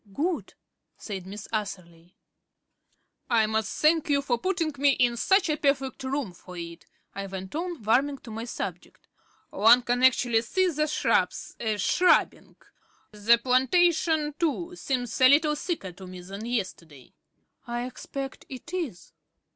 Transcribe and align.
"Good," 0.11 0.55
said 0.97 1.27
Miss 1.27 1.47
Atherley. 1.53 2.15
"I 3.29 3.45
must 3.45 3.79
thank 3.79 4.09
you 4.09 4.23
for 4.23 4.39
putting 4.39 4.73
me 4.79 4.93
in 4.93 5.15
such 5.15 5.47
a 5.47 5.55
perfect 5.57 6.03
room 6.03 6.31
for 6.33 6.57
it," 6.57 6.87
I 7.13 7.27
went 7.27 7.53
on, 7.53 7.83
warming 7.83 8.17
to 8.23 8.31
my 8.31 8.45
subject. 8.45 9.07
"One 9.51 9.83
can 9.83 10.01
actually 10.01 10.41
see 10.41 10.71
the 10.71 10.87
shrubs 10.87 11.55
er 11.61 11.77
shrubbing. 11.77 12.55
The 13.11 13.37
plantation 13.37 14.33
too 14.39 14.75
seems 14.75 15.21
a 15.21 15.29
little 15.29 15.53
thicker 15.53 15.91
to 15.91 16.07
me 16.07 16.21
than 16.21 16.47
yesterday." 16.47 17.13
"I 17.67 17.85
expect 17.85 18.47
it 18.49 18.73
is." 18.73 19.13